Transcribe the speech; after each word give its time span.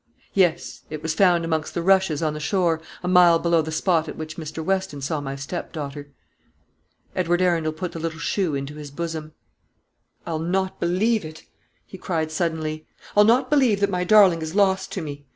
"Yes; 0.33 0.81
it 0.89 1.03
was 1.03 1.13
found 1.13 1.45
amongst 1.45 1.75
the 1.75 1.83
rushes 1.83 2.23
on 2.23 2.33
the 2.33 2.39
shore, 2.39 2.81
a 3.03 3.07
mile 3.07 3.37
below 3.37 3.61
the 3.61 3.71
spot 3.71 4.09
at 4.09 4.15
which 4.17 4.35
Mr. 4.35 4.65
Weston 4.65 4.99
saw 4.99 5.21
my 5.21 5.35
step 5.35 5.71
daughter." 5.71 6.09
Edward 7.15 7.39
Arundel 7.39 7.71
put 7.71 7.91
the 7.91 7.99
little 7.99 8.17
shoe 8.17 8.55
into 8.55 8.73
his 8.77 8.89
bosom. 8.89 9.33
"I'll 10.25 10.39
not 10.39 10.79
believe 10.79 11.23
it," 11.23 11.43
he 11.85 11.99
cried 11.99 12.31
suddenly; 12.31 12.87
"I'll 13.15 13.25
not 13.25 13.51
believe 13.51 13.79
that 13.81 13.91
my 13.91 14.03
darling 14.03 14.41
is 14.41 14.55
lost 14.55 14.91
to 14.93 15.03
me. 15.03 15.27